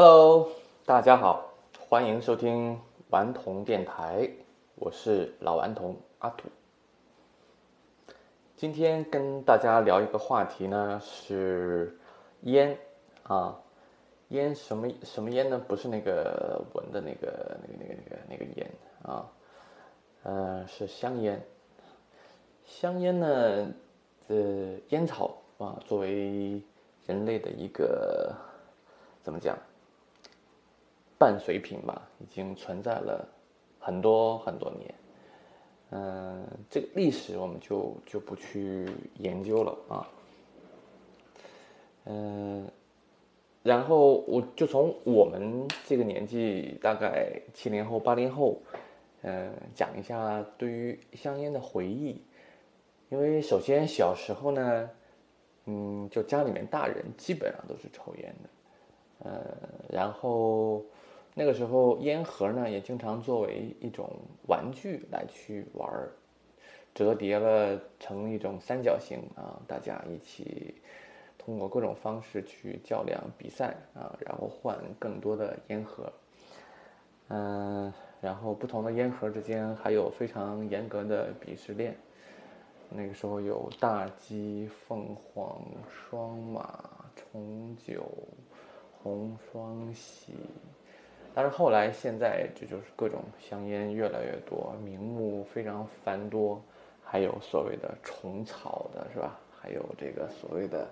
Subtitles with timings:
[0.00, 0.48] Hello，
[0.86, 1.52] 大家好，
[1.88, 2.78] 欢迎收听
[3.10, 4.30] 顽童电台，
[4.76, 6.48] 我是老顽童阿土。
[8.56, 11.98] 今天跟大家聊一个话题呢，是
[12.42, 12.78] 烟
[13.24, 13.60] 啊，
[14.28, 15.60] 烟什么什么烟呢？
[15.66, 18.70] 不是那个闻的那个那个那个那个那个烟
[19.02, 19.28] 啊，
[20.22, 21.44] 呃，是香烟。
[22.64, 23.72] 香烟呢，
[24.28, 24.36] 呃，
[24.90, 26.62] 烟草啊，作为
[27.04, 28.32] 人类的一个
[29.24, 29.58] 怎么讲？
[31.18, 33.28] 伴随品吧，已经存在了
[33.80, 34.94] 很多很多年。
[35.90, 40.08] 嗯，这个历史我们就就不去研究了啊。
[42.04, 42.70] 嗯，
[43.64, 48.62] 然后我就从我们这个年纪，大概七零后、八零后，
[49.22, 52.22] 嗯，讲一下对于香烟的回忆。
[53.08, 54.90] 因为首先小时候呢，
[55.64, 59.56] 嗯，就家里面大人基本上都是抽烟的，呃，
[59.88, 60.84] 然后。
[61.38, 64.10] 那个时候，烟盒呢也经常作为一种
[64.48, 66.10] 玩具来去玩儿，
[66.92, 70.74] 折叠了成一种三角形啊，大家一起
[71.38, 76.12] 通过各种方式去较量比赛啊，然后换更多的烟盒。
[77.28, 81.96] 嗯，然后不同的烟盒之间还有非常严格的鄙视链。
[82.90, 86.82] 那个时候有大鸡、凤凰、双马、
[87.14, 88.02] 重九、
[89.00, 90.32] 红双喜。
[91.34, 96.60] 但是后来，现在这就是各种香烟越来越多，名目非常繁多，
[97.04, 99.38] 还有所谓的虫草的，是吧？
[99.60, 100.88] 还有这个所谓的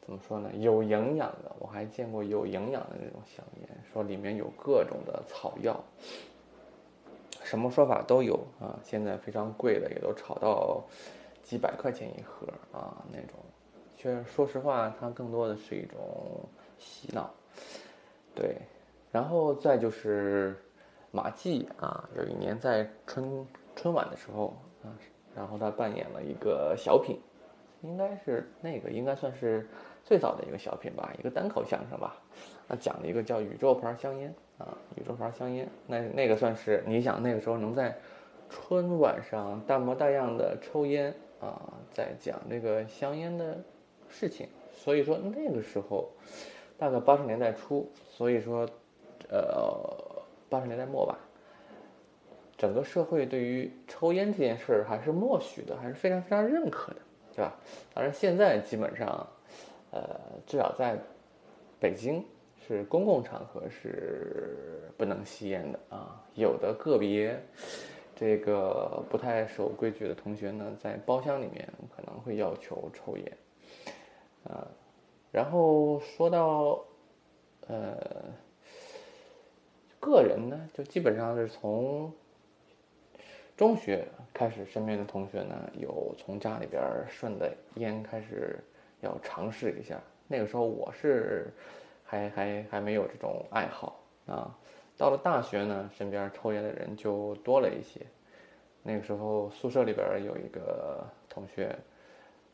[0.00, 0.50] 怎么说呢？
[0.54, 5.78] 有营养的，我还见过有营养的那种香烟，说里面有各种的草药，
[7.42, 8.78] 什么说法都有啊。
[8.82, 10.82] 现在非常贵的，也都炒到
[11.42, 13.34] 几百块钱一盒啊，那种。
[13.96, 15.98] 其实说实话，它更多的是一种
[16.78, 17.30] 洗脑，
[18.34, 18.56] 对。
[19.10, 20.54] 然后再就是
[21.10, 24.92] 马季啊，有一年在春春晚的时候啊，
[25.34, 27.18] 然后他扮演了一个小品，
[27.80, 29.66] 应该是那个应该算是
[30.04, 32.16] 最早的一个小品吧，一个单口相声吧。
[32.68, 37.96] 那讲了一个叫宇宙牌香烟啊，宇宙牌香烟，那那个算是你想那个时候能在
[38.50, 41.58] 春晚上大模大样的抽烟啊，
[41.94, 43.56] 在讲这个香烟的
[44.10, 46.10] 事情，所以说那个时候
[46.76, 48.68] 大概八十年代初，所以说。
[49.30, 51.18] 呃，八十年代末吧，
[52.56, 57.00] 整个社会对于抽烟这件事儿还是默许的，还是非常非常认可的，
[57.34, 57.54] 对吧？
[57.92, 59.26] 当然，现在基本上，
[59.90, 60.98] 呃，至少在
[61.78, 62.24] 北京
[62.66, 66.24] 是公共场合是不能吸烟的啊。
[66.34, 67.38] 有的个别
[68.16, 73.38] 这个不太守规矩的同学呢，在包厢里面可能会要求抽烟，
[74.44, 74.66] 啊，
[75.30, 76.82] 然后说到，
[77.66, 78.32] 呃。
[80.00, 82.12] 个人呢，就基本上是从
[83.56, 88.58] 中学开始，身边的同学呢，有从家里边顺的烟开始
[89.00, 90.00] 要尝试一下。
[90.26, 91.52] 那个时候我是
[92.04, 94.56] 还还还没有这种爱好啊。
[94.96, 98.00] 到了大学呢，身边抽烟的人就多了一些。
[98.82, 101.76] 那个时候宿舍里边有一个同学，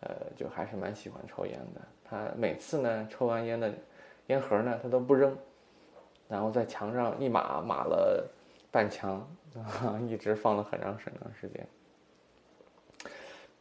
[0.00, 1.80] 呃，就还是蛮喜欢抽烟的。
[2.04, 3.72] 他每次呢，抽完烟的
[4.26, 5.36] 烟盒呢，他都不扔。
[6.28, 8.28] 然后在墙上一码码了
[8.70, 11.66] 半墙，啊， 一直放了很长很长时间。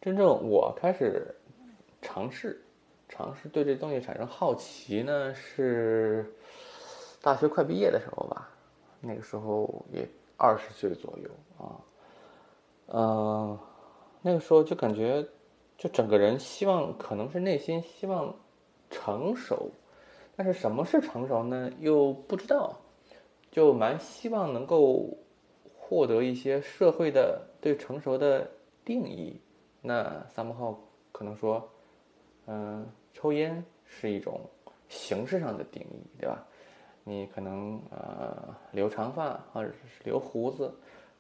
[0.02, 1.34] 真正我开始
[2.02, 2.62] 尝试
[3.08, 6.34] 尝试对这东西产生好奇呢，是
[7.22, 8.50] 大学快毕业的时候吧。
[9.00, 10.08] 那个时候也
[10.38, 11.80] 二十岁左右啊，
[12.88, 13.60] 嗯，
[14.22, 15.26] 那个时候就感觉，
[15.78, 18.34] 就整个人希望，可能是内心希望
[18.90, 19.70] 成熟。
[20.36, 21.72] 但是什么是成熟呢？
[21.80, 22.80] 又不知道，
[23.52, 25.18] 就蛮希望能够
[25.78, 28.50] 获得一些社会的对成熟的
[28.84, 29.40] 定义。
[29.82, 30.80] 那三木号
[31.12, 31.70] 可能说，
[32.48, 34.42] 嗯，抽烟是一种
[34.90, 36.46] 形式上的定义，对吧？
[37.04, 40.74] 你可能呃留长发或者是留胡子，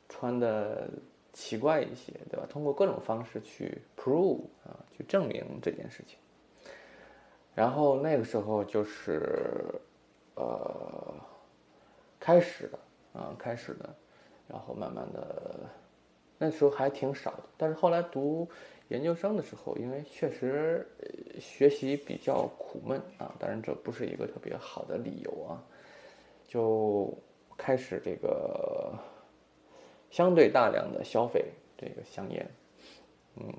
[0.07, 0.89] 穿的
[1.33, 2.47] 奇怪一些，对吧？
[2.49, 6.17] 通过各种方式去 prove 啊，去证明这件事情。
[7.55, 9.63] 然后那个时候就是，
[10.35, 11.13] 呃，
[12.19, 12.79] 开始的
[13.19, 13.95] 啊，开始的，
[14.47, 15.69] 然后慢慢的，
[16.39, 17.43] 那时候还挺少的。
[17.55, 18.49] 但是后来读
[18.87, 20.87] 研究生的时候，因为确实
[21.39, 25.63] 学习比较苦闷啊，当然这不是一个特别好的理由啊，
[26.47, 27.15] 就
[27.55, 28.97] 开始这个
[30.09, 32.51] 相对大量的消费这个香烟，
[33.35, 33.53] 嗯，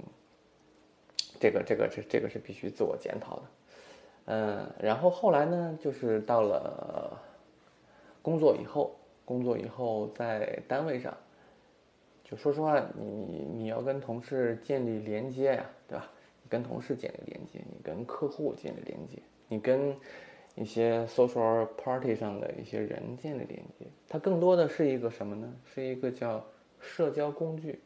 [1.39, 3.43] 这个这个这这个是必须自我检讨的。
[4.27, 7.21] 嗯，然后后来呢，就是到了
[8.23, 8.95] 工作以后，
[9.25, 11.15] 工作以后在单位上，
[12.23, 16.11] 就说实话，你你你要跟同事建立连接呀，对吧？
[16.43, 19.19] 你跟同事建立连接，你跟客户建立连接，
[19.49, 19.95] 你跟
[20.55, 25.55] 一些 social party 上的一些人建立连接，它更多的是一个什么呢？
[25.65, 26.45] 是一个叫
[26.81, 27.81] 社交工具，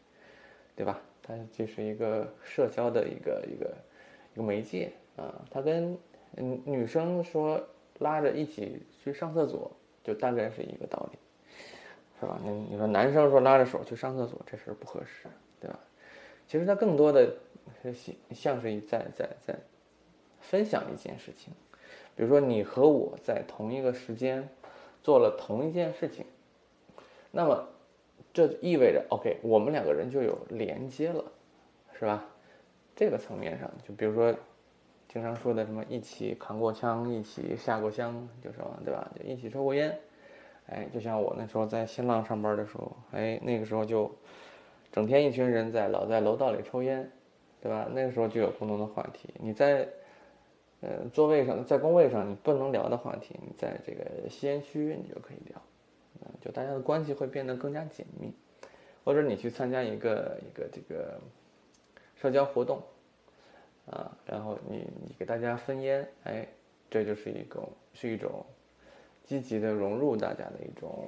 [0.76, 1.00] 对吧？
[1.22, 3.74] 它就是一个社交的一个一个
[4.34, 5.96] 一个媒介啊，它跟
[6.36, 7.60] 嗯，女生说
[7.98, 9.70] 拉着一起去上厕所，
[10.04, 11.18] 就大概是一个道理，
[12.20, 12.38] 是吧？
[12.44, 15.28] 你你说男生说拉着手去上厕所，这事儿不合适，
[15.60, 15.78] 对吧？
[16.46, 17.34] 其实他更多的
[17.82, 19.58] 像像是在在在
[20.40, 21.52] 分享一件事情，
[22.14, 24.48] 比如说你和我在同一个时间
[25.02, 26.24] 做了同一件事情，
[27.32, 27.68] 那么
[28.32, 31.24] 这意味着 OK，我们两个人就有连接了，
[31.98, 32.24] 是吧？
[32.94, 34.32] 这个层面上，就比如说。
[35.18, 39.10] 经常说的什么一起扛过枪，一起下过乡，就说对吧？
[39.18, 39.98] 就一起抽过烟，
[40.68, 44.08] 哎，就像我那时候在新浪上班的时候，哎，那个时候就
[44.92, 47.10] 整天一群人在老在楼道里抽烟，
[47.60, 47.88] 对吧？
[47.92, 49.28] 那个时候就有共同的话题。
[49.40, 49.88] 你在
[50.82, 55.60] 呃座位上，在工位上你不能聊的话题，你在这个吸烟区你就可以聊，
[56.40, 58.32] 就大家的关系会变得更加紧密。
[59.04, 61.18] 或者你去参加一个一个这个
[62.14, 62.80] 社交活动。
[63.90, 66.46] 啊，然后你你给大家分烟，哎，
[66.90, 68.44] 这就是一种是一种
[69.24, 71.06] 积极的融入大家的一种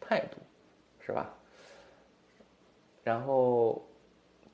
[0.00, 0.38] 态度，
[1.00, 1.34] 是吧？
[3.04, 3.82] 然后，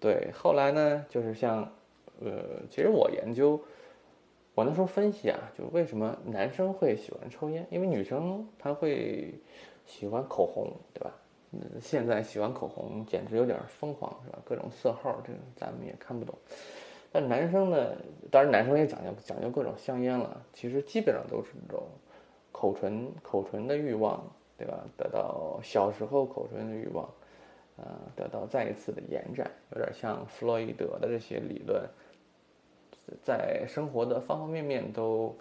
[0.00, 1.70] 对，后来呢，就是像，
[2.20, 3.60] 呃，其实我研究，
[4.54, 9.34] 我那时候分析啊，就为什么男生会喜欢抽烟，因为女生她会
[9.84, 11.14] 喜欢口红，对吧？
[11.52, 14.38] 嗯，现在喜欢口红简直有点疯狂，是吧？
[14.44, 16.34] 各种色号，这个咱们也看不懂。
[17.10, 17.96] 但男生呢，
[18.30, 20.44] 当然男生也讲究讲究各种香烟了。
[20.52, 21.86] 其实基本上都是这种
[22.52, 24.22] 口唇口唇的欲望，
[24.58, 24.84] 对吧？
[24.96, 27.08] 得到小时候口唇的欲望，
[27.76, 27.84] 呃，
[28.14, 31.88] 得到再一次的延展，有点像弗洛伊德的这些理论，
[33.22, 35.34] 在生活的方方面面都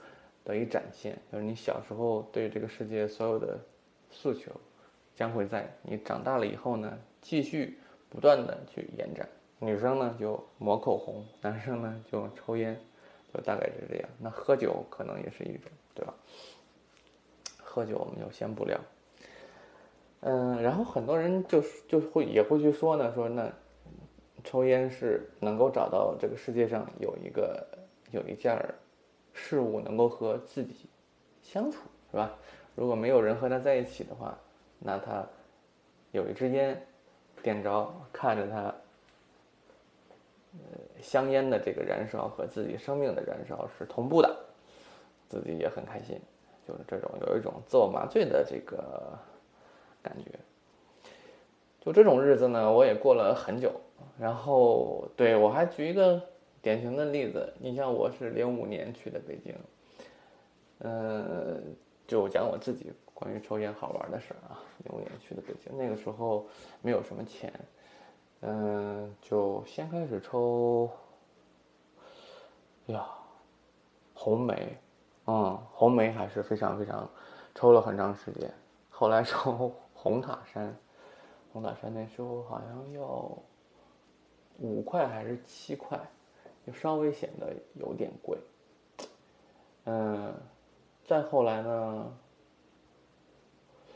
[0.46, 1.18] 得以展现。
[1.32, 3.60] 就是你小时候对这个世界所有的
[4.10, 4.52] 诉求，
[5.16, 7.78] 将会在你长大了以后呢，继续
[8.10, 9.28] 不断的去延展。
[9.60, 12.80] 女生呢就抹口红，男生呢就抽烟，
[13.34, 14.10] 就大概是这样。
[14.20, 16.14] 那喝酒可能也是一种，对吧？
[17.58, 18.80] 喝酒我们就先不聊。
[20.20, 23.52] 嗯，然后很多人就就会也会去说呢，说那
[24.44, 27.68] 抽烟是能够找到这个世界上有一个
[28.12, 28.64] 有一件
[29.34, 30.88] 事物能够和自己
[31.42, 31.80] 相处，
[32.12, 32.32] 是吧？
[32.76, 34.38] 如果没有人和他在一起的话，
[34.78, 35.26] 那他
[36.12, 36.80] 有一支烟
[37.42, 38.74] 点着，看着他。
[40.54, 44.36] 呃，香烟的这个燃烧和自己生命的燃烧是同步的，
[45.28, 46.20] 自己也很开心，
[46.68, 49.18] 就是这种有一种自我麻醉的这个
[50.02, 50.32] 感觉。
[51.80, 53.72] 就这种日子呢，我也过了很久。
[54.20, 56.22] 然后，对我还举一个
[56.62, 59.56] 典型的例子，你像我是零五年去的北京，
[60.80, 61.76] 嗯，
[62.08, 64.60] 就讲我自己关于抽烟好玩的事儿啊。
[64.84, 66.48] 零五年去的北京，那个时候
[66.82, 67.54] 没有什么钱。
[68.42, 70.90] 嗯，就先开始抽，
[72.86, 73.08] 呀，
[74.14, 74.78] 红梅，
[75.26, 77.10] 嗯，红梅还是非常非常，
[77.56, 78.54] 抽了很长时间。
[78.90, 80.78] 后来抽红塔山，
[81.52, 83.36] 红塔山那时候好像要
[84.60, 86.00] 五块还是七块，
[86.66, 88.38] 就稍微显得有点贵。
[89.86, 90.34] 嗯，
[91.06, 92.18] 再后来呢，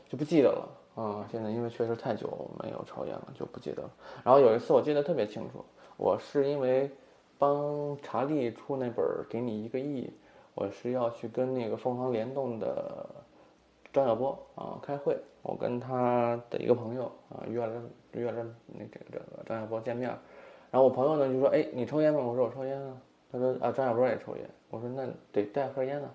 [0.08, 0.68] 就不记得了。
[0.94, 2.28] 啊，现在因为确实太久
[2.62, 3.90] 没有抽烟了，就不记得了。
[4.24, 5.64] 然后有一次我记得特别清楚，
[5.96, 6.90] 我是因为
[7.38, 10.06] 帮查理出那本《给你一个亿》，
[10.54, 13.06] 我是要去跟那个凤凰联动的
[13.92, 15.18] 张晓波啊开会。
[15.42, 17.82] 我跟他的一个朋友啊约了
[18.12, 20.08] 约了那这个这个张晓波见面。
[20.70, 22.96] 然后我朋友呢就说：“哎，你抽烟吗？”我说：“我抽烟啊。”
[23.32, 26.10] 他说：“啊，张晓波也抽烟。”我说：“那得带盒烟呢。”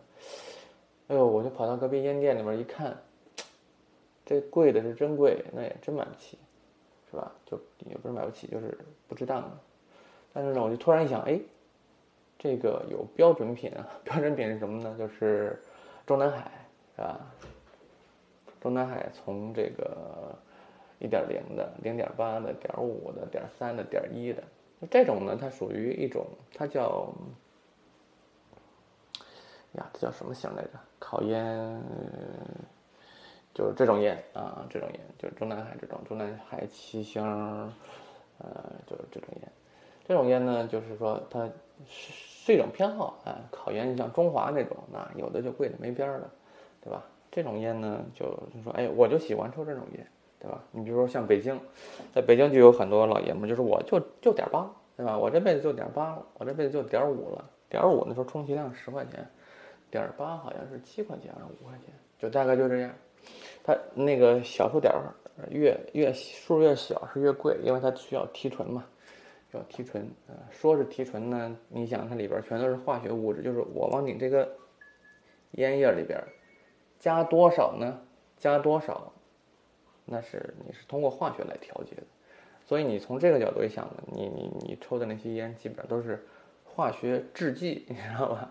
[1.10, 2.96] 哎呦，我就跑到隔壁烟店里面一看。
[4.28, 6.38] 这贵的是真贵，那也真买不起，
[7.10, 7.32] 是吧？
[7.46, 7.58] 就
[7.90, 9.58] 也不是买不起，就是不值当的。
[10.34, 11.40] 但是呢，我就突然一想，哎，
[12.38, 13.88] 这个有标准品啊！
[14.04, 14.94] 标准品是什么呢？
[15.00, 15.58] 就是
[16.06, 16.52] 中南海，
[16.98, 17.20] 是吧？
[18.60, 20.38] 中南海从这个
[21.00, 24.44] 一点零的、零点八的、点五的、点三的、点一的，
[24.92, 27.14] 这种呢，它属于一种，它叫
[29.72, 30.72] 呀，这叫什么香来着？
[31.00, 31.82] 考烟。
[33.58, 37.24] 就是这种烟啊，这种烟就是中南海这种中南海七星，
[38.38, 39.52] 呃，就是这种烟，
[40.08, 41.44] 这种烟呢，就是说它
[41.88, 43.34] 是是一种偏好啊。
[43.50, 46.32] 烤烟像中华那种，那有的就贵的没边儿了，
[46.84, 47.04] 对吧？
[47.32, 50.08] 这种烟呢，就就说，哎，我就喜欢抽这种烟，
[50.40, 50.64] 对吧？
[50.70, 51.60] 你比如说像北京，
[52.14, 55.18] 在北京就有很多老爷们，就是我就就点八，对吧？
[55.18, 59.28] 我这辈子就点八了，我这辈子就点五了，点五那时候充其量十块钱，
[59.90, 62.92] 点八好像是七块钱还是五块钱，就大概就这样。
[63.68, 64.94] 它那个小数点
[65.50, 68.86] 越越数越小是越贵，因为它需要提纯嘛，
[69.52, 70.32] 要提纯啊。
[70.50, 74.50] 说是提纯呢，你想它里边全都是化学物质，就是我往你这个
[75.52, 76.18] 烟叶里边。
[76.98, 78.00] 加多少呢？
[78.38, 79.12] 加多少？
[80.06, 82.04] 那是你是通过化学来调节的，
[82.66, 86.26] 所以你从这个角度一想呢，你你你抽的那些烟基本上都是
[86.64, 88.47] 化学制剂，你知道吧？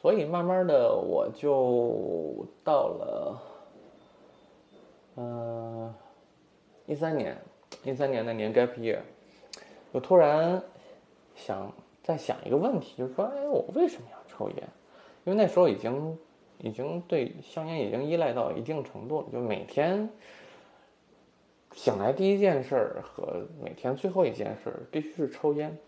[0.00, 3.42] 所以慢慢的我就到了，
[5.16, 5.94] 嗯，
[6.86, 7.36] 一三年，
[7.84, 9.00] 一三年的年 gap year，
[9.92, 10.62] 我突然
[11.34, 14.68] 想在想一个问题，就是说，哎，我为什么要抽烟？
[15.24, 16.18] 因为那时候已经。
[16.60, 20.10] 已经对香烟已经依赖到一定程度了，就每天
[21.72, 25.78] 醒来第一件事儿和每天最后一件事儿必须是抽烟，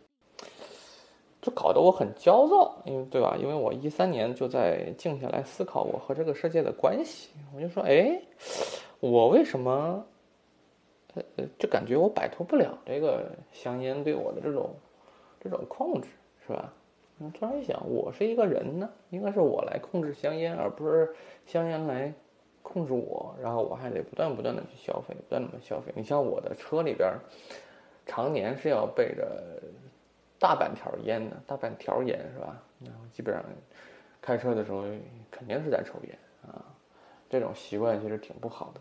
[1.42, 3.36] 就搞得我很焦躁，因为对吧？
[3.40, 8.20] 因为我一三年就在静下来思考我和这个世界的关系，我就说，哎，
[9.00, 10.04] 我为什么，
[11.14, 11.22] 呃，
[11.58, 14.74] 就感觉我摆脱不了这个香烟对我的这种
[15.40, 16.08] 这种控制，
[16.46, 16.72] 是吧？
[17.34, 21.14] 突然一想，我是一个人呢，应该是我来控制香烟，而不是
[21.46, 22.10] 香烟来
[22.62, 23.34] 控制我。
[23.38, 25.92] 然后我还得不断不断的去消费，不断的消费。
[25.94, 27.12] 你像我的车里边，
[28.06, 29.38] 常年是要备着
[30.40, 32.60] 大半条烟呢，大半条烟是吧？
[32.80, 33.44] 然后基本上
[34.20, 34.82] 开车的时候
[35.30, 36.64] 肯定是在抽烟啊，
[37.28, 38.80] 这种习惯其实挺不好的。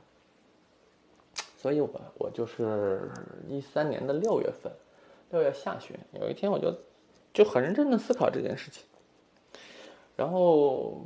[1.58, 3.12] 所以我我就是
[3.48, 4.72] 一三年的六月份，
[5.30, 6.74] 六月下旬，有一天我就。
[7.32, 8.84] 就很认真的思考这件事情，
[10.16, 11.06] 然后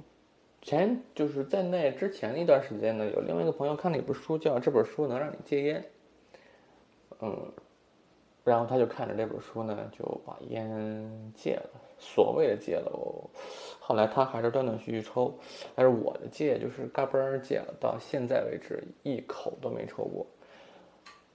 [0.61, 5.81] 前就是在那之前的一段时间呢，有另外一个朋友看了一本书，叫《这本书能让你戒烟》，
[7.19, 7.51] 嗯，
[8.43, 12.91] 然后他就看着这本书呢，就把烟戒了，所谓的戒了，
[13.79, 15.33] 后来他还是断断续续抽，
[15.75, 20.25] 但是我的戒就是嘎嘣戒了，到现在为止一口都没抽过。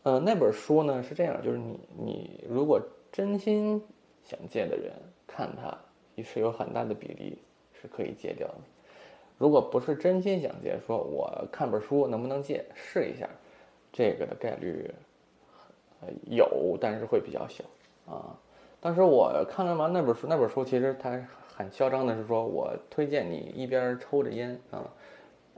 [0.02, 2.80] 嗯，那本书呢是这样，就是你你如果
[3.12, 3.82] 真心。
[4.24, 4.92] 想戒的人
[5.26, 5.74] 看他
[6.14, 7.38] 也是有很大的比例
[7.72, 8.56] 是可以戒掉的。
[9.38, 13.26] 如果不是真心想戒，说我看本书能不能戒试一下，
[13.90, 14.92] 这个的概率
[16.26, 17.64] 有，但是会比较小
[18.06, 18.36] 啊。
[18.80, 21.20] 当时我看了完那本书，那本书其实它
[21.54, 24.84] 很嚣张的是说，我推荐你一边抽着烟啊，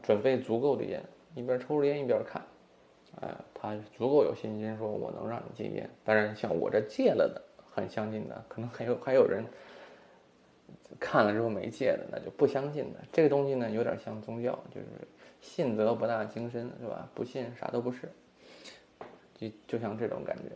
[0.02, 1.02] 准备足够的烟，
[1.34, 2.42] 一边抽着烟一边看，
[3.20, 5.88] 哎，他足够有信心说我能让你戒烟。
[6.04, 7.42] 当然，像我这戒了的。
[7.72, 9.44] 很相信的，可能还有还有人
[10.98, 12.98] 看了之后没戒的，那就不相信的。
[13.12, 14.86] 这个东西呢，有点像宗教，就是
[15.40, 17.08] 信则不大精深，是吧？
[17.14, 18.10] 不信啥都不是，
[19.40, 20.50] 就就像这种感觉。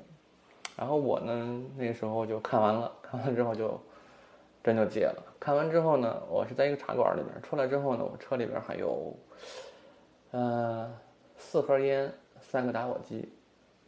[0.76, 3.80] 然后我呢，那时候就看完了，看完之后就
[4.62, 5.22] 真就戒了。
[5.40, 9.14] 看完之后呢，我是在一个茶馆里边，出来之后呢，我车里边还有，
[10.32, 10.92] 呃，
[11.38, 13.32] 四盒烟，三个打火机，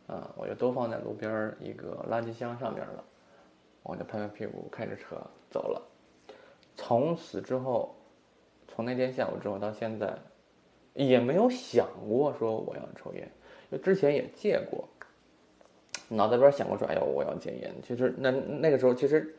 [0.07, 3.05] 啊，我就都放在路边一个垃圾箱上面了。
[3.83, 5.17] 我就拍拍屁股，开着车
[5.51, 5.83] 走了。
[6.77, 7.95] 从此之后，
[8.69, 10.13] 从那天下午之后到现在，
[10.93, 13.31] 也没有想过说我要抽烟，
[13.71, 14.89] 就之前也戒过，
[16.09, 17.75] 脑袋边想过说，哎呦，我要戒烟。
[17.83, 19.35] 其实那那个时候，其实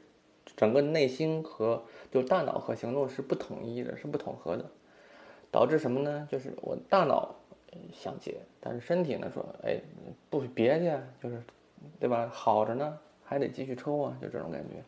[0.56, 4.66] 整个内心和就大脑和行动是不统一的，是不统合的，
[5.52, 6.28] 导致什么呢？
[6.32, 7.36] 就是我大脑
[7.94, 9.80] 想戒，但是身体呢说，哎，
[10.30, 10.92] 不别去，
[11.22, 11.42] 就是
[12.00, 12.30] 对吧？
[12.34, 12.98] 好着呢。
[13.30, 14.82] 还得继续抽啊，就这种感觉，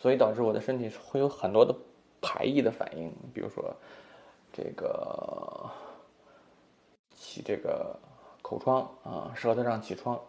[0.00, 1.76] 所以导致我的身体会有很多的
[2.22, 3.76] 排异的反应，比如说
[4.50, 5.70] 这个
[7.14, 7.94] 起这个
[8.44, 10.20] 口疮啊，舌头上起疮，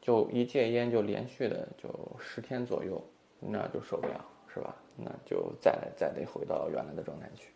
[0.00, 2.98] 就一戒烟就连续的就十天左右，
[3.38, 4.74] 那就受不了，是吧？
[4.96, 7.50] 那就再再得回到原来的状态去，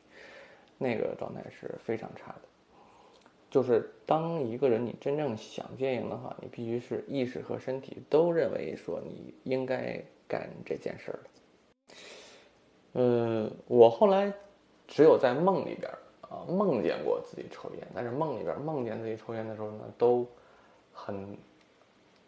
[0.76, 2.43] 那个状态是非常差的。
[3.49, 9.99] 就是当一个人你真正想戒烟的话，你必须是意识和身体都认为说你应该
[10.29, 11.19] 干这件事儿
[12.93, 14.31] 嗯，我后来
[14.87, 15.91] 只有在梦里边
[16.28, 20.26] 啊梦见过自己抽烟，但是梦里边梦见自己抽烟的时候呢，都
[20.92, 21.37] 很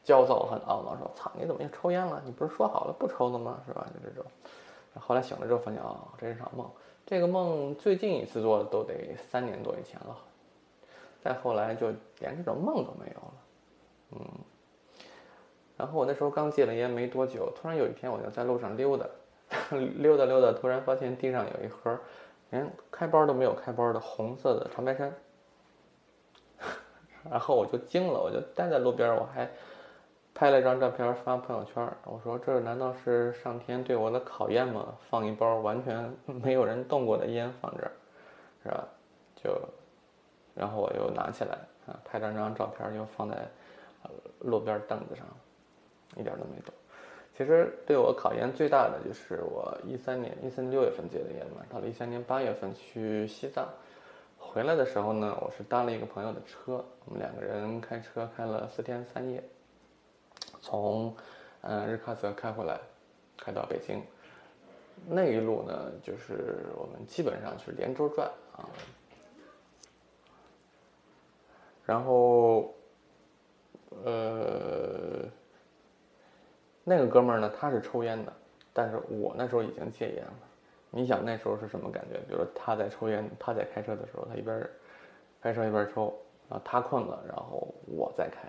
[0.05, 2.23] 焦躁、很懊恼，说：“操，你怎么又抽烟了？
[2.25, 3.61] 你不是说好了不抽的吗？
[3.67, 4.25] 是吧？”就这种。
[4.95, 6.69] 后来醒了之后发现啊，这是场梦。
[7.07, 10.17] 这个梦最近一次做的都得三年多以前了。
[11.21, 11.89] 再后来就
[12.21, 13.35] 连这种梦都没有了，
[14.13, 14.21] 嗯，
[15.77, 19.05] 然后我那时候刚戒了烟没多久，突然有一天我就在路上溜达，
[19.97, 21.99] 溜达溜达，突然发现地上有一盒，
[22.51, 25.15] 连开包都没有开包的红色的长白山。
[27.31, 29.51] 然后我就惊了，我就待在路边，我还
[30.35, 31.87] 拍了张照片发朋友圈。
[32.05, 34.95] 我说：“这难道是上天对我的考验吗？
[35.11, 37.93] 放一包完全 没有人动过的烟放这儿，
[38.63, 38.89] 是吧？”
[39.37, 39.57] 就，
[40.55, 43.37] 然后我又拿起来啊，拍了张照片，又放在
[44.41, 45.27] 路边凳子上，
[46.17, 46.75] 一点都没动。
[47.39, 53.65] 其实对我考验最大的就是我一三年一三六月份戒的烟嘛，到了一三年八月份去西藏。
[54.37, 59.41] 回来的时候呢，我是搭了一个朋友的车，我们两个人开车开了四天三夜，
[60.61, 61.15] 从
[61.61, 62.77] 嗯日喀则开回来，
[63.37, 64.03] 开到北京。
[65.07, 68.69] 那一路呢，就是我们基本上是连轴转啊。
[71.87, 72.75] 然后，
[74.05, 75.23] 呃，
[76.89, 78.33] 那个哥们儿呢，他是抽烟的，
[78.73, 80.33] 但是我那时候已经戒烟了。
[80.91, 82.19] 你想那时候是什么感觉？
[82.21, 84.67] 比如说他在抽烟，他在开车的时候，他一边
[85.43, 86.19] 开车一边抽
[86.49, 88.49] 啊，他困了，然后我在开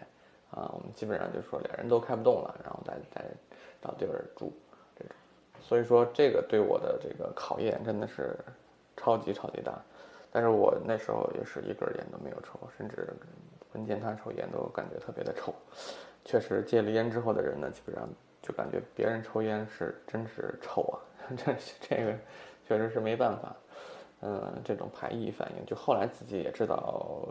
[0.57, 3.25] 啊，我们基本上就说俩人都开不动了，然后再再
[3.81, 4.53] 找地儿住
[4.95, 5.13] 这种。
[5.59, 8.37] 所以说这个对我的这个考验真的是
[8.95, 9.77] 超级超级大。
[10.31, 13.09] 但是我那时候也是一根烟都没有抽，甚至
[13.73, 15.53] 闻见他抽烟都感觉特别的臭。
[16.23, 18.07] 确实戒了烟之后的人呢，基本上
[18.49, 20.97] 就感觉别人抽烟是真是臭啊。
[21.37, 22.13] 这这个
[22.67, 23.55] 确实是没办法，
[24.21, 27.23] 嗯，这种排异反应，就后来自己也知道，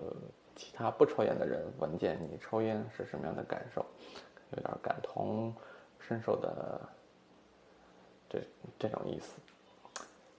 [0.55, 3.85] 其他不抽烟的人闻见你抽烟是什么样的感受，
[4.53, 5.53] 有点感同
[5.99, 6.81] 身受的
[8.29, 8.39] 这
[8.79, 9.35] 这种意思。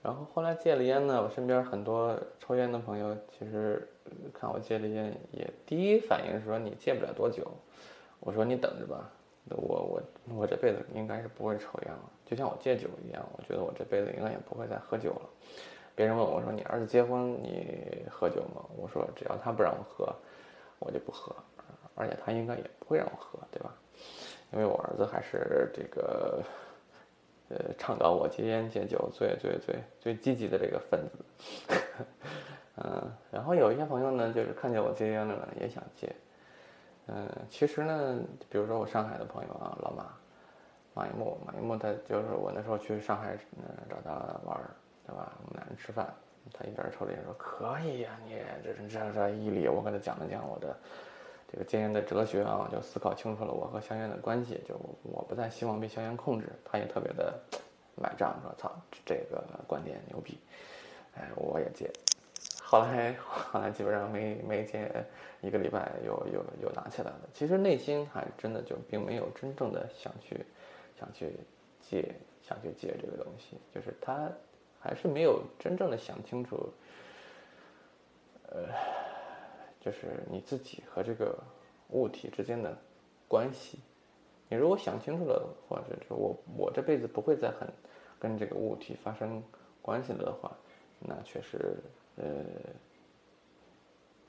[0.01, 3.85] 然后后来戒了烟呢，我身边很多抽烟的朋友，其实
[4.33, 7.45] 看我戒了烟，也第一反应是说你戒不了多久。
[8.21, 9.11] 我说你等着吧。
[9.57, 10.01] 我我
[10.35, 15.21] 我这辈子应该是不会抽烟了，就像我戒酒一样，我觉得我这辈子应该也不会再喝酒了。
[15.95, 20.15] 别人问我说：“你儿子结婚，你喝酒吗？”我说：“只要他不让我喝，
[20.79, 21.35] 我就不喝，
[21.93, 23.75] 而且他应该也不会让我喝，对吧？
[24.53, 26.41] 因为我儿子还是这个，
[27.49, 31.75] 呃，倡导我戒烟戒酒最最最最积极的这个分子。
[32.81, 36.15] 嗯，然后有一些朋友呢，就是看见我戒烟了呢，也想戒。
[37.11, 38.19] 嗯，其实呢，
[38.49, 40.05] 比如说我上海的朋友啊，老马，
[40.93, 44.11] 马一木，马一木，他就是我那时候去上海，嗯，找他
[44.45, 44.69] 玩儿，
[45.07, 45.33] 对吧？
[45.43, 46.13] 我们俩人吃饭，
[46.53, 50.77] 他一边抽着烟说：“可以呀，你这这这毅力。”我给他讲了讲我的
[51.51, 56.47] 这个戒烟的哲学啊，就思考清楚了我和香烟的关系，就我不再希望被香烟控制。
[56.63, 57.33] 他也特别的
[57.97, 58.71] 买账，说：“操，
[59.03, 60.37] 这个观点牛逼。”
[61.17, 61.89] 哎，我也戒。
[62.69, 64.91] 后来 后来基本上没没戒
[65.41, 67.21] 一个礼拜，又又又拿起来了。
[67.33, 70.45] 其实内心还真的就并没有真正的想去
[70.99, 71.35] 想去
[71.81, 74.31] 戒想去戒这个东西，就是他
[74.79, 76.71] 还是没有真正的想清楚，
[78.51, 78.67] 呃，
[79.81, 81.35] 就是你自己和这个
[81.89, 82.77] 物体之间的
[83.27, 83.79] 关系。
[84.47, 87.67] 你如果想清楚了，或者是我我这辈子不会再很
[88.19, 89.43] 跟这个物体发生
[89.81, 90.55] 关系了的话，
[90.99, 91.75] 那确实。
[92.21, 92.27] 呃，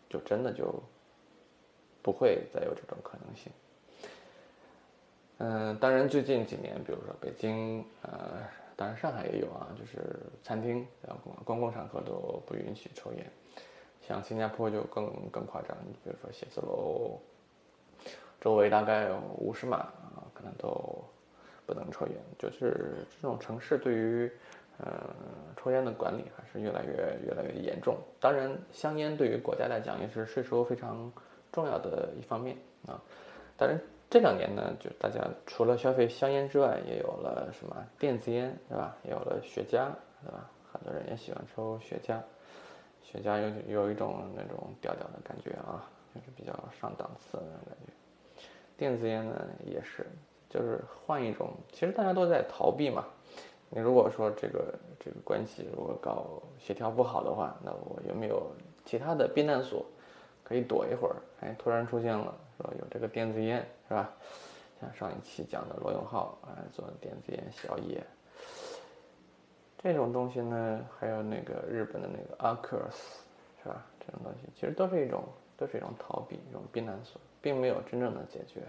[0.08, 0.72] 就真的就
[2.02, 3.52] 不会再有这种可能性。
[5.38, 13.26] 嗯，当然最近几年，比如说北京，呃，当然上海也有啊，就是餐厅、然后公共场合都不允许抽烟。
[14.06, 17.18] 像新加坡就更更夸张，你比如说写字楼
[18.40, 21.04] 周围大概五十码啊，可能都
[21.66, 22.14] 不能抽烟。
[22.38, 24.30] 就是这种城市对于。
[24.84, 24.92] 嗯，
[25.56, 26.94] 抽烟的管理还是越来越
[27.26, 27.98] 越来越严重。
[28.18, 31.12] 当然，香烟对于国家来讲也是税收非常
[31.52, 33.00] 重要的一方面啊。
[33.56, 38.96] 当然，这两年呢，就大家除了消费香烟之外，也有了什么电子烟，对吧？
[39.04, 39.90] 也有了雪茄，
[40.24, 40.50] 对吧？
[40.72, 42.18] 很多人也喜欢抽雪茄，
[43.02, 47.92] 雪茄有有一种那种调调的感觉啊，就是比较上档次的那种感觉。
[48.78, 50.06] 电子烟呢，也是，
[50.48, 53.04] 就是换一种，其实大家都在逃避嘛。
[53.72, 58.50] 你如果说这个这个关系如果搞协调不好的话，那我有没有
[58.84, 59.86] 其他的避难所
[60.42, 61.16] 可以躲一会儿？
[61.40, 64.12] 哎，突然出现了，说有这个电子烟是吧？
[64.80, 68.02] 像上一期讲的罗永浩啊，做电子烟小野，
[69.78, 73.22] 这种东西呢，还有那个日本的那个阿克斯
[73.62, 73.86] 是吧？
[74.04, 75.22] 这种东西其实都是一种
[75.56, 78.62] 都是一种逃避，一种避难所，并没有真正的解决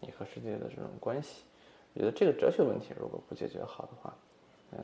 [0.00, 1.44] 你和世界的这种关系。
[1.94, 4.12] 我觉得这个哲学问题如果不解决好的话，
[4.72, 4.78] 嗯，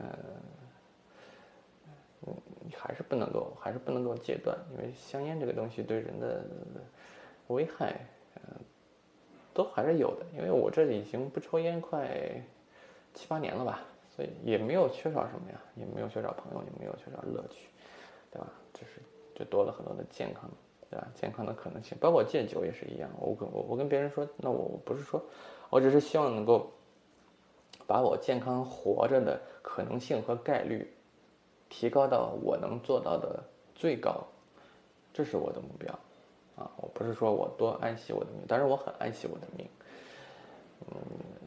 [2.61, 6.43] 你还是不能够，还是不能够戒断，因为香烟这个东西对人的
[7.47, 7.99] 危害，
[8.35, 8.41] 嗯，
[9.53, 12.09] 都还是有的，因为我这已经不抽烟快
[13.13, 13.81] 七八年了吧，
[14.15, 17.69] 所以也没有缺少什么呀，也没有缺少朋友，也没有缺少乐趣，
[18.31, 18.47] 对吧？
[18.73, 19.01] 就是
[19.33, 20.49] 就多了很多的健康，
[20.89, 21.07] 对吧？
[21.15, 23.09] 健康的可能性，包括戒酒也是一样。
[23.17, 25.21] 我跟我我跟别人说，那我不是说，
[25.69, 26.71] 我只是希望能够
[27.89, 30.93] 把我健康活着的可能性和概率
[31.69, 34.23] 提高到我能做到的最高，
[35.11, 35.91] 这是我的目标。
[36.55, 39.67] 啊，我不是说我多爱惜我的命，当然我很爱惜我的命。
[40.91, 40.97] 嗯，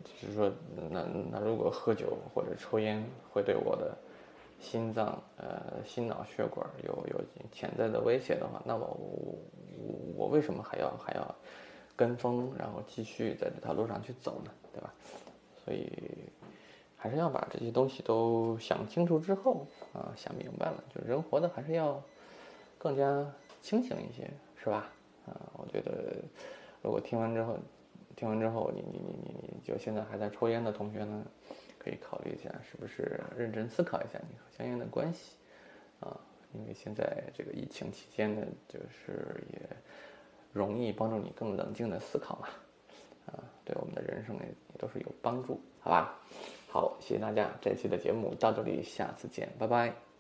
[0.03, 0.51] 只是说，
[0.91, 3.97] 那那如果喝酒或者抽烟会对我的
[4.59, 7.21] 心脏、呃心脑血管有有
[7.53, 8.99] 潜在的威胁的话，那我
[9.79, 11.35] 我我为什么还要还要
[11.95, 14.51] 跟风，然后继续在这条路上去走呢？
[14.73, 14.93] 对吧？
[15.65, 15.89] 所以
[17.03, 22.01] 还是要把这些东西都想清楚之后啊，想明白了，就人活的还是要
[22.79, 23.27] 更加
[23.61, 24.89] 清醒一些，是吧？
[25.27, 26.15] 啊，我觉得，
[26.81, 27.59] 如果听完之后，
[28.15, 31.25] 听完之后，你你你你你就现在还在抽烟的同学呢，
[31.77, 35.33] 可以考虑一下，是不是认真思考一下你和香烟的关系，
[35.99, 36.17] 啊，
[36.53, 39.59] 因为现在这个疫情期间呢，就是也
[40.53, 42.47] 容易帮助你更冷静的思考嘛，
[43.27, 46.17] 啊，对我们的人生也也都是有帮助，好吧？
[46.73, 50.12] 好，谢谢大家，这期的节目到这里，下次见，拜拜。